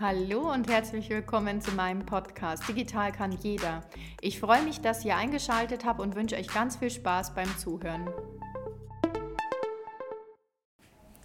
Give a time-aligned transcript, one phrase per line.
[0.00, 3.82] Hallo und herzlich willkommen zu meinem Podcast Digital kann jeder.
[4.22, 8.08] Ich freue mich, dass ihr eingeschaltet habt und wünsche euch ganz viel Spaß beim Zuhören.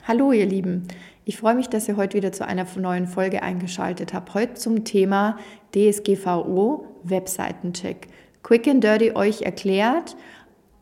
[0.06, 0.90] Hallo ihr Lieben,
[1.24, 4.33] ich freue mich, dass ihr heute wieder zu einer neuen Folge eingeschaltet habt.
[4.33, 5.37] Heute zum Thema
[5.73, 8.10] DSGVO Webseitencheck.
[8.44, 10.17] Quick and Dirty euch erklärt,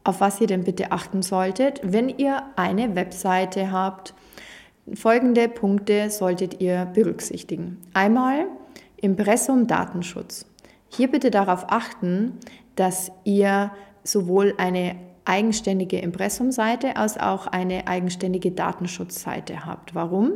[0.03, 4.15] auf was ihr denn bitte achten solltet, wenn ihr eine Webseite habt
[4.91, 7.77] Folgende Punkte solltet ihr berücksichtigen.
[7.93, 8.47] Einmal
[8.97, 10.45] Impressum Datenschutz.
[10.89, 12.33] Hier bitte darauf achten,
[12.75, 13.71] dass ihr
[14.03, 19.95] sowohl eine eigenständige Impressumseite als auch eine eigenständige Datenschutzseite habt.
[19.95, 20.33] Warum?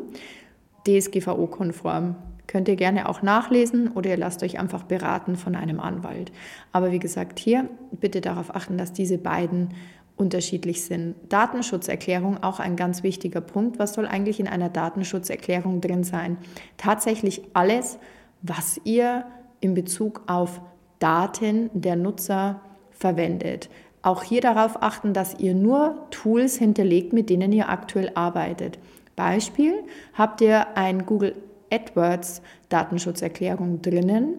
[0.87, 2.15] DSGVO-konform.
[2.47, 6.31] Könnt ihr gerne auch nachlesen oder ihr lasst euch einfach beraten von einem Anwalt.
[6.71, 9.73] Aber wie gesagt, hier bitte darauf achten, dass diese beiden
[10.17, 11.15] unterschiedlich sind.
[11.29, 13.79] Datenschutzerklärung auch ein ganz wichtiger Punkt.
[13.79, 16.37] Was soll eigentlich in einer Datenschutzerklärung drin sein?
[16.77, 17.99] Tatsächlich alles,
[18.41, 19.25] was ihr
[19.61, 20.59] in Bezug auf
[20.99, 23.69] Daten der Nutzer verwendet.
[24.01, 28.79] Auch hier darauf achten, dass ihr nur Tools hinterlegt, mit denen ihr aktuell arbeitet.
[29.15, 31.35] Beispiel, habt ihr ein Google
[31.71, 34.35] AdWords Datenschutzerklärung drinnen,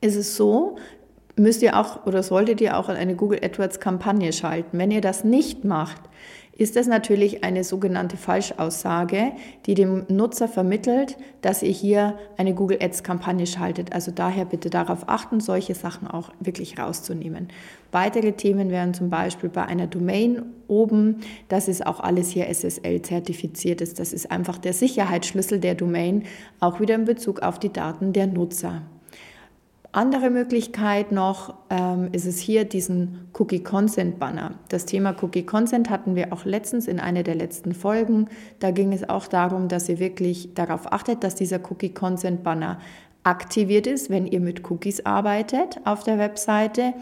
[0.00, 0.76] ist es so,
[1.36, 4.78] müsst ihr auch oder solltet ihr auch eine Google AdWords Kampagne schalten.
[4.78, 6.00] Wenn ihr das nicht macht,
[6.54, 9.32] ist das natürlich eine sogenannte Falschaussage,
[9.64, 13.94] die dem Nutzer vermittelt, dass ihr hier eine Google Ads Kampagne schaltet.
[13.94, 17.48] Also daher bitte darauf achten, solche Sachen auch wirklich rauszunehmen.
[17.90, 23.00] Weitere Themen wären zum Beispiel bei einer Domain oben, dass es auch alles hier SSL
[23.00, 23.98] zertifiziert ist.
[23.98, 26.24] Das ist einfach der Sicherheitsschlüssel der Domain,
[26.60, 28.82] auch wieder in Bezug auf die Daten der Nutzer.
[29.94, 34.54] Andere Möglichkeit noch ähm, ist es hier diesen Cookie Consent Banner.
[34.70, 38.28] Das Thema Cookie Consent hatten wir auch letztens in einer der letzten Folgen.
[38.58, 42.78] Da ging es auch darum, dass ihr wirklich darauf achtet, dass dieser Cookie Consent Banner
[43.22, 46.94] aktiviert ist, wenn ihr mit Cookies arbeitet auf der Webseite,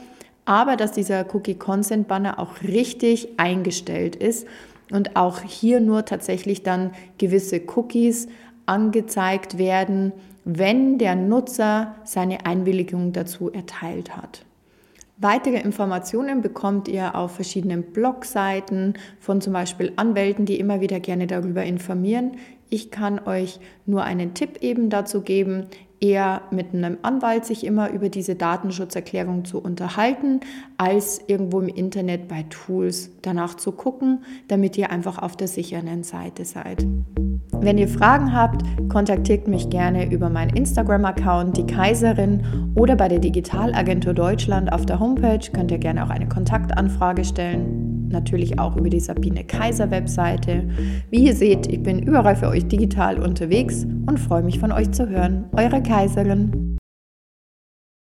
[0.44, 4.48] aber dass dieser Cookie Consent Banner auch richtig eingestellt ist
[4.90, 8.26] und auch hier nur tatsächlich dann gewisse Cookies
[8.66, 10.12] angezeigt werden,
[10.58, 14.44] wenn der Nutzer seine Einwilligung dazu erteilt hat.
[15.18, 21.26] Weitere Informationen bekommt ihr auf verschiedenen Blogseiten von zum Beispiel Anwälten, die immer wieder gerne
[21.26, 22.32] darüber informieren.
[22.70, 25.66] Ich kann euch nur einen Tipp eben dazu geben,
[26.00, 30.40] eher mit einem Anwalt sich immer über diese Datenschutzerklärung zu unterhalten,
[30.78, 36.02] als irgendwo im Internet bei Tools danach zu gucken, damit ihr einfach auf der sicheren
[36.02, 36.86] Seite seid.
[37.62, 43.18] Wenn ihr Fragen habt, kontaktiert mich gerne über meinen Instagram-Account, die Kaiserin, oder bei der
[43.18, 48.08] Digitalagentur Deutschland auf der Homepage könnt ihr gerne auch eine Kontaktanfrage stellen.
[48.08, 50.64] Natürlich auch über die Sabine Kaiser Webseite.
[51.10, 54.90] Wie ihr seht, ich bin überall für euch digital unterwegs und freue mich von euch
[54.92, 55.44] zu hören.
[55.52, 56.69] Eure Kaiserin.